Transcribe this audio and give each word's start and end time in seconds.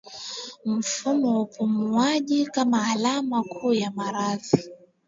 Mfumo 0.65 1.33
wa 1.33 1.41
upumuaji 1.41 2.45
kama 2.45 2.87
alama 2.91 3.43
kuu 3.43 3.73
ya 3.73 3.91
maradhi 3.91 4.69